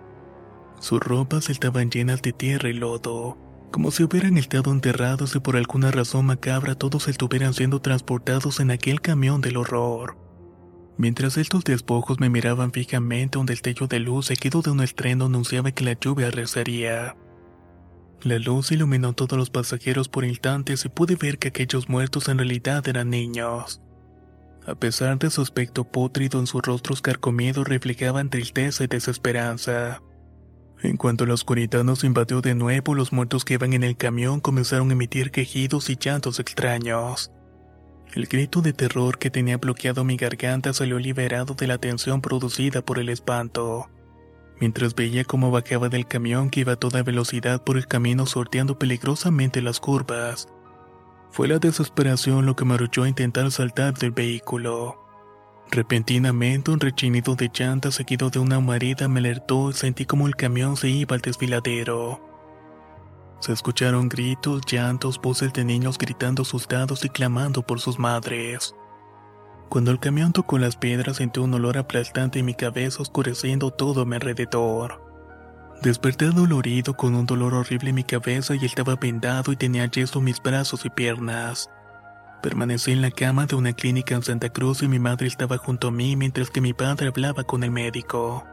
Sus 0.79 0.99
ropas 0.99 1.49
estaban 1.49 1.89
llenas 1.89 2.21
de 2.21 2.33
tierra 2.33 2.69
y 2.69 2.73
lodo, 2.73 3.37
como 3.71 3.91
si 3.91 4.03
hubieran 4.03 4.37
estado 4.37 4.71
enterrados 4.71 5.35
y 5.35 5.39
por 5.39 5.57
alguna 5.57 5.91
razón 5.91 6.25
macabra 6.25 6.75
todos 6.75 7.07
estuvieran 7.07 7.53
siendo 7.53 7.81
transportados 7.81 8.59
en 8.59 8.71
aquel 8.71 9.01
camión 9.01 9.41
del 9.41 9.57
horror. 9.57 10.17
Mientras 10.97 11.37
estos 11.37 11.63
despojos 11.63 12.19
me 12.19 12.29
miraban 12.29 12.71
fijamente, 12.71 13.37
un 13.37 13.45
destello 13.45 13.87
de 13.87 13.99
luz 13.99 14.27
seguido 14.27 14.61
de 14.61 14.71
un 14.71 14.81
estreno 14.81 15.25
anunciaba 15.25 15.71
que 15.71 15.83
la 15.83 15.93
lluvia 15.93 16.31
rezaría. 16.31 17.15
La 18.23 18.39
luz 18.39 18.71
iluminó 18.71 19.13
todos 19.13 19.37
los 19.37 19.51
pasajeros 19.51 20.09
por 20.09 20.25
instantes 20.25 20.85
y 20.85 20.89
pude 20.89 21.15
ver 21.15 21.37
que 21.37 21.49
aquellos 21.49 21.87
muertos 21.87 22.29
en 22.29 22.39
realidad 22.39 22.87
eran 22.87 23.11
niños. 23.11 23.79
A 24.65 24.75
pesar 24.75 25.19
de 25.19 25.29
su 25.29 25.41
aspecto 25.41 25.83
pótrido 25.85 26.39
en 26.39 26.47
sus 26.47 26.61
rostros 26.63 27.01
carcomidos 27.01 27.67
reflejaban 27.67 28.29
tristeza 28.29 28.83
y 28.83 28.87
desesperanza. 28.87 30.01
En 30.83 30.95
cuanto 30.95 31.25
la 31.25 31.33
oscuridad 31.33 31.83
nos 31.83 32.03
invadió 32.03 32.41
de 32.41 32.53
nuevo, 32.53 32.93
los 32.93 33.11
muertos 33.11 33.43
que 33.43 33.55
iban 33.55 33.73
en 33.73 33.83
el 33.83 33.97
camión 33.97 34.39
comenzaron 34.39 34.89
a 34.89 34.93
emitir 34.93 35.31
quejidos 35.31 35.89
y 35.89 35.97
llantos 35.97 36.39
extraños. 36.39 37.31
El 38.13 38.27
grito 38.27 38.61
de 38.61 38.73
terror 38.73 39.17
que 39.17 39.31
tenía 39.31 39.57
bloqueado 39.57 40.03
mi 40.03 40.17
garganta 40.17 40.73
salió 40.73 40.99
liberado 40.99 41.55
de 41.55 41.67
la 41.67 41.77
tensión 41.77 42.21
producida 42.21 42.81
por 42.81 42.99
el 42.99 43.09
espanto. 43.09 43.89
Mientras 44.59 44.95
veía 44.95 45.23
cómo 45.23 45.51
bajaba 45.51 45.89
del 45.89 46.07
camión 46.07 46.49
que 46.49 46.61
iba 46.61 46.73
a 46.73 46.77
toda 46.77 47.03
velocidad 47.03 47.63
por 47.63 47.77
el 47.77 47.87
camino 47.87 48.25
sorteando 48.25 48.79
peligrosamente 48.79 49.61
las 49.61 49.79
curvas, 49.79 50.47
fue 51.31 51.47
la 51.47 51.59
desesperación 51.59 52.45
lo 52.45 52.55
que 52.55 52.65
me 52.65 52.75
arrolló 52.75 53.03
a 53.03 53.09
intentar 53.09 53.51
saltar 53.51 53.95
del 53.95 54.11
vehículo. 54.11 55.06
Repentinamente 55.71 56.71
un 56.71 56.79
rechinido 56.79 57.35
de 57.35 57.51
llantas 57.53 57.95
seguido 57.95 58.29
de 58.29 58.39
una 58.39 58.57
humareda 58.57 59.07
me 59.07 59.19
alertó 59.19 59.69
y 59.69 59.73
sentí 59.73 60.05
como 60.05 60.27
el 60.27 60.35
camión 60.35 60.77
se 60.77 60.89
iba 60.89 61.15
al 61.15 61.21
desfiladero. 61.21 62.21
Se 63.41 63.51
escucharon 63.53 64.09
gritos, 64.09 64.61
llantos, 64.65 65.19
voces 65.21 65.53
de 65.53 65.65
niños 65.65 65.97
gritando 65.97 66.41
asustados 66.41 67.05
y 67.05 67.09
clamando 67.09 67.61
por 67.61 67.79
sus 67.79 67.99
madres. 67.99 68.73
Cuando 69.69 69.91
el 69.91 69.99
camión 69.99 70.31
tocó 70.31 70.57
las 70.57 70.77
piedras 70.77 71.17
sentí 71.17 71.41
un 71.41 71.53
olor 71.53 71.77
aplastante 71.77 72.39
en 72.39 72.45
mi 72.45 72.55
cabeza 72.55 73.01
oscureciendo 73.01 73.69
todo 73.69 74.01
a 74.01 74.05
mi 74.05 74.15
alrededor. 74.15 75.03
Desperté 75.83 76.27
dolorido 76.27 76.95
con 76.95 77.13
un 77.13 77.25
dolor 77.25 77.53
horrible 77.53 77.89
en 77.89 77.95
mi 77.95 78.03
cabeza 78.03 78.55
y 78.55 78.65
estaba 78.65 78.95
vendado 78.95 79.51
y 79.51 79.57
tenía 79.57 79.85
yeso 79.85 80.21
mis 80.21 80.41
brazos 80.41 80.85
y 80.85 80.89
piernas. 80.89 81.69
Permanecí 82.41 82.91
en 82.91 83.01
la 83.01 83.11
cama 83.11 83.45
de 83.47 83.55
una 83.55 83.73
clínica 83.73 84.15
en 84.15 84.23
Santa 84.23 84.49
Cruz 84.49 84.83
y 84.83 84.87
mi 84.87 84.99
madre 84.99 85.27
estaba 85.27 85.57
junto 85.57 85.87
a 85.87 85.91
mí 85.91 86.15
mientras 86.15 86.51
que 86.51 86.61
mi 86.61 86.73
padre 86.73 87.07
hablaba 87.07 87.43
con 87.43 87.63
el 87.63 87.71
médico. 87.71 88.45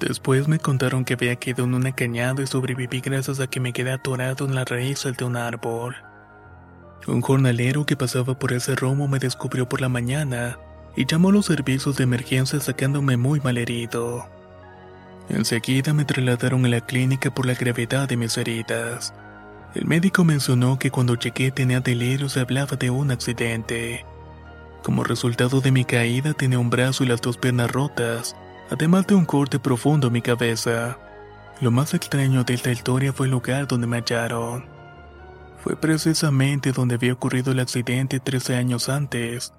Después 0.00 0.48
me 0.48 0.58
contaron 0.58 1.04
que 1.04 1.14
había 1.14 1.36
quedado 1.36 1.64
en 1.64 1.74
una 1.74 1.92
cañada 1.92 2.42
y 2.42 2.46
sobreviví 2.46 3.00
gracias 3.00 3.40
a 3.40 3.46
que 3.46 3.60
me 3.60 3.72
quedé 3.72 3.92
atorado 3.92 4.46
en 4.46 4.54
la 4.54 4.64
raíz 4.64 5.04
de 5.04 5.24
un 5.24 5.36
árbol. 5.36 5.96
Un 7.06 7.20
jornalero 7.20 7.86
que 7.86 7.96
pasaba 7.96 8.38
por 8.38 8.52
ese 8.52 8.74
romo 8.74 9.08
me 9.08 9.18
descubrió 9.18 9.68
por 9.68 9.80
la 9.80 9.88
mañana 9.88 10.58
y 10.96 11.06
llamó 11.06 11.30
a 11.30 11.32
los 11.32 11.46
servicios 11.46 11.96
de 11.96 12.04
emergencia 12.04 12.60
sacándome 12.60 13.16
muy 13.16 13.40
mal 13.40 13.58
herido. 13.58 14.28
Enseguida 15.28 15.92
me 15.92 16.04
trasladaron 16.04 16.64
a 16.66 16.68
la 16.68 16.80
clínica 16.80 17.32
por 17.32 17.46
la 17.46 17.54
gravedad 17.54 18.08
de 18.08 18.16
mis 18.16 18.36
heridas. 18.36 19.14
El 19.74 19.86
médico 19.86 20.24
mencionó 20.24 20.78
que 20.78 20.90
cuando 20.90 21.14
llegué 21.14 21.50
tenía 21.50 21.80
delirios 21.80 22.36
y 22.36 22.40
hablaba 22.40 22.76
de 22.76 22.90
un 22.90 23.10
accidente. 23.10 24.04
Como 24.82 25.04
resultado 25.04 25.60
de 25.60 25.70
mi 25.70 25.84
caída 25.84 26.32
tenía 26.32 26.58
un 26.58 26.70
brazo 26.70 27.04
y 27.04 27.06
las 27.06 27.20
dos 27.20 27.36
piernas 27.36 27.70
rotas, 27.70 28.34
además 28.70 29.06
de 29.06 29.14
un 29.14 29.26
corte 29.26 29.58
profundo 29.58 30.06
en 30.06 30.14
mi 30.14 30.22
cabeza. 30.22 30.98
Lo 31.60 31.70
más 31.70 31.92
extraño 31.92 32.44
de 32.44 32.54
esta 32.54 32.70
historia 32.70 33.12
fue 33.12 33.26
el 33.26 33.32
lugar 33.32 33.68
donde 33.68 33.86
me 33.86 33.98
hallaron. 33.98 34.64
Fue 35.58 35.76
precisamente 35.76 36.72
donde 36.72 36.94
había 36.94 37.12
ocurrido 37.12 37.52
el 37.52 37.60
accidente 37.60 38.20
13 38.20 38.56
años 38.56 38.88
antes. 38.88 39.52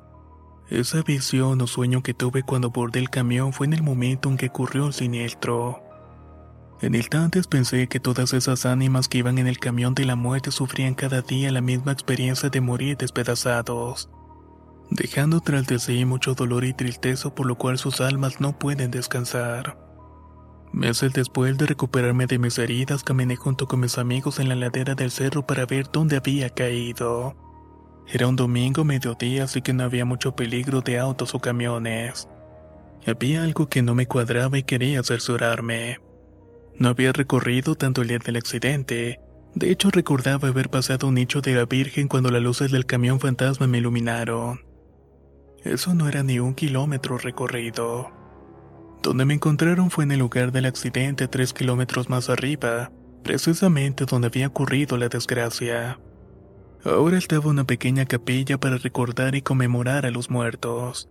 Esa 0.69 1.01
visión 1.01 1.61
o 1.61 1.67
sueño 1.67 2.01
que 2.01 2.13
tuve 2.13 2.43
cuando 2.43 2.69
bordé 2.71 2.99
el 2.99 3.09
camión 3.09 3.53
fue 3.53 3.67
en 3.67 3.73
el 3.73 3.83
momento 3.83 4.29
en 4.29 4.37
que 4.37 4.47
ocurrió 4.47 4.87
el 4.87 4.93
siniestro. 4.93 5.83
En 6.81 6.95
instantes 6.95 7.47
pensé 7.47 7.87
que 7.87 7.99
todas 7.99 8.33
esas 8.33 8.65
ánimas 8.65 9.07
que 9.07 9.17
iban 9.17 9.37
en 9.37 9.47
el 9.47 9.59
camión 9.59 9.95
de 9.95 10.05
la 10.05 10.15
muerte 10.15 10.51
sufrían 10.51 10.95
cada 10.95 11.21
día 11.21 11.51
la 11.51 11.61
misma 11.61 11.91
experiencia 11.91 12.49
de 12.49 12.61
morir 12.61 12.97
despedazados 12.97 14.09
dejando 14.89 15.39
tras 15.39 15.67
de 15.67 15.79
sí 15.79 16.05
mucho 16.05 16.33
dolor 16.33 16.65
y 16.65 16.73
tristeza 16.73 17.33
por 17.33 17.45
lo 17.45 17.55
cual 17.55 17.77
sus 17.77 18.01
almas 18.01 18.41
no 18.41 18.57
pueden 18.57 18.91
descansar. 18.91 19.77
Meses 20.71 21.13
después 21.13 21.57
de 21.57 21.65
recuperarme 21.65 22.27
de 22.27 22.37
mis 22.37 22.57
heridas, 22.59 23.03
caminé 23.03 23.35
junto 23.35 23.67
con 23.67 23.79
mis 23.79 23.97
amigos 23.97 24.39
en 24.39 24.49
la 24.49 24.55
ladera 24.55 24.93
del 24.93 25.09
cerro 25.09 25.45
para 25.45 25.65
ver 25.65 25.87
dónde 25.91 26.17
había 26.17 26.49
caído. 26.49 27.35
Era 28.07 28.27
un 28.27 28.35
domingo 28.35 28.83
mediodía, 28.83 29.45
así 29.45 29.61
que 29.61 29.73
no 29.73 29.83
había 29.83 30.05
mucho 30.05 30.35
peligro 30.35 30.81
de 30.81 30.99
autos 30.99 31.33
o 31.33 31.39
camiones. 31.39 32.27
Había 33.05 33.43
algo 33.43 33.67
que 33.67 33.81
no 33.81 33.95
me 33.95 34.07
cuadraba 34.07 34.57
y 34.57 34.63
quería 34.63 35.01
cerciorarme. 35.03 35.99
No 36.79 36.87
había 36.87 37.11
recorrido 37.11 37.75
tanto 37.75 38.01
el 38.01 38.07
día 38.07 38.19
del 38.19 38.37
accidente. 38.37 39.19
De 39.53 39.69
hecho, 39.69 39.91
recordaba 39.91 40.47
haber 40.47 40.69
pasado 40.69 41.07
un 41.07 41.15
nicho 41.15 41.41
de 41.41 41.53
la 41.53 41.65
Virgen 41.65 42.07
cuando 42.07 42.31
las 42.31 42.41
luces 42.41 42.71
del 42.71 42.85
camión 42.85 43.19
fantasma 43.19 43.67
me 43.67 43.79
iluminaron. 43.79 44.61
Eso 45.65 45.93
no 45.93 46.07
era 46.07 46.23
ni 46.23 46.39
un 46.39 46.55
kilómetro 46.55 47.17
recorrido. 47.17 48.11
Donde 49.03 49.25
me 49.25 49.33
encontraron 49.33 49.91
fue 49.91 50.05
en 50.05 50.11
el 50.13 50.19
lugar 50.19 50.53
del 50.53 50.65
accidente 50.65 51.27
tres 51.27 51.51
kilómetros 51.51 52.09
más 52.09 52.29
arriba, 52.29 52.91
precisamente 53.23 54.05
donde 54.05 54.27
había 54.27 54.47
ocurrido 54.47 54.97
la 54.97 55.09
desgracia. 55.09 55.99
Ahora 56.85 57.17
estaba 57.17 57.49
una 57.49 57.65
pequeña 57.65 58.05
capilla 58.05 58.57
para 58.57 58.77
recordar 58.77 59.35
y 59.35 59.41
conmemorar 59.41 60.05
a 60.05 60.11
los 60.11 60.29
muertos. 60.29 61.09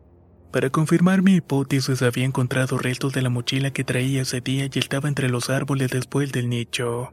Para 0.52 0.70
confirmar 0.70 1.22
mi 1.22 1.34
hipótesis 1.36 2.00
había 2.00 2.24
encontrado 2.24 2.78
restos 2.78 3.12
de 3.12 3.20
la 3.20 3.28
mochila 3.28 3.70
que 3.70 3.84
traía 3.84 4.22
ese 4.22 4.40
día 4.40 4.68
y 4.72 4.78
estaba 4.78 5.08
entre 5.08 5.28
los 5.28 5.50
árboles 5.50 5.90
después 5.90 6.32
del 6.32 6.48
nicho, 6.48 7.12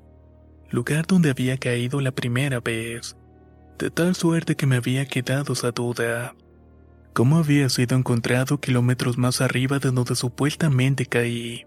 lugar 0.70 1.06
donde 1.06 1.32
había 1.32 1.58
caído 1.58 2.00
la 2.00 2.12
primera 2.12 2.62
vez, 2.62 3.18
de 3.78 3.92
tal 3.92 4.16
suerte 4.16 4.56
que 4.56 4.68
me 4.68 4.78
había 4.78 5.06
quedado 5.06 5.54
esa 5.54 5.72
duda. 5.72 6.34
¿Cómo 7.14 7.38
había 7.38 7.70
sido 7.70 7.98
encontrado 7.98 8.60
kilómetros 8.60 9.18
más 9.18 9.42
arriba 9.42 9.80
de 9.80 9.92
donde 9.92 10.16
supuestamente 10.16 11.06
caí? 11.06 11.66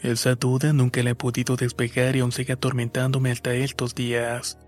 Esa 0.00 0.34
duda 0.34 0.72
nunca 0.72 1.02
la 1.02 1.10
he 1.10 1.14
podido 1.14 1.56
despegar 1.56 2.16
y 2.16 2.20
aún 2.20 2.32
sigue 2.32 2.52
atormentándome 2.52 3.30
hasta 3.30 3.54
estos 3.54 3.94
días. 3.94 4.58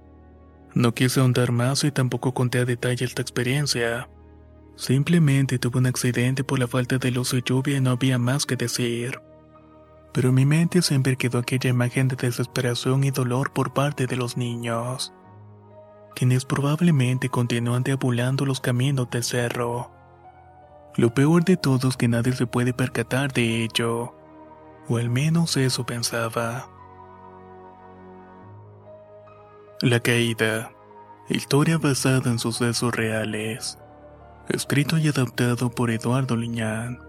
No 0.75 0.95
quise 0.95 1.21
ahondar 1.21 1.53
más 1.53 1.83
y 1.85 1.93
tampoco 1.93 2.35
conté 2.35 2.59
a 2.59 2.65
detalle 2.65 3.05
esta 3.05 3.23
experiencia. 3.23 4.09
Simplemente 4.77 5.59
tuve 5.59 5.79
un 5.79 5.87
accidente 5.87 6.43
por 6.43 6.59
la 6.59 6.67
falta 6.67 6.99
de 6.99 7.11
luz 7.11 7.33
y 7.33 7.43
lluvia 7.43 7.77
y 7.77 7.81
no 7.81 7.91
había 7.91 8.19
más 8.19 8.45
que 8.45 8.57
decir. 8.57 9.21
Pero 10.13 10.31
en 10.31 10.35
mi 10.35 10.47
mente 10.47 10.83
siempre 10.83 11.17
quedó 11.17 11.39
aquella 11.39 11.71
imagen 11.71 12.09
de 12.09 12.17
desesperación 12.17 13.05
y 13.05 13.11
dolor 13.11 13.53
por 13.53 13.73
parte 13.73 14.07
de 14.07 14.17
los 14.17 14.37
niños, 14.37 15.13
quienes 16.15 16.45
probablemente 16.45 17.29
continúan 17.29 17.83
deambulando 17.83 18.45
los 18.47 18.61
caminos 18.61 19.11
del 19.11 19.25
cerro. 19.25 19.91
Lo 20.97 21.13
peor 21.13 21.45
de 21.45 21.57
todo 21.57 21.89
es 21.89 21.97
que 21.97 22.07
nadie 22.07 22.33
se 22.33 22.47
puede 22.47 22.73
percatar 22.73 23.33
de 23.33 23.65
ello. 23.65 24.15
O 24.89 24.99
al 24.99 25.11
menos 25.11 25.57
eso 25.57 25.85
pensaba. 25.85 26.69
La 29.81 29.99
caída. 29.99 30.71
Historia 31.29 31.79
basada 31.79 32.31
en 32.31 32.39
sucesos 32.39 32.95
reales. 32.95 33.79
Escrito 34.49 34.99
y 34.99 35.09
adaptado 35.09 35.71
por 35.71 35.91
Eduardo 35.91 36.37
Liñán. 36.37 37.01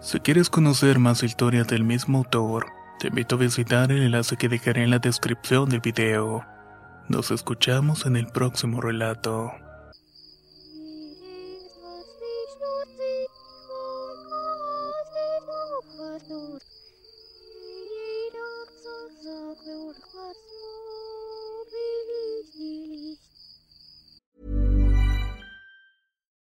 Si 0.00 0.20
quieres 0.20 0.50
conocer 0.50 0.98
más 0.98 1.22
historias 1.22 1.66
del 1.66 1.82
mismo 1.82 2.18
autor, 2.18 2.66
te 3.00 3.08
invito 3.08 3.36
a 3.36 3.38
visitar 3.38 3.90
el 3.90 4.02
enlace 4.02 4.36
que 4.36 4.48
dejaré 4.48 4.84
en 4.84 4.90
la 4.90 4.98
descripción 4.98 5.70
del 5.70 5.80
video. 5.80 6.44
Nos 7.08 7.30
escuchamos 7.30 8.04
en 8.04 8.16
el 8.16 8.26
próximo 8.26 8.82
relato. 8.82 9.50